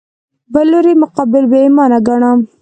[0.53, 2.31] بل لوري مقابل بې ایمانه ګاڼه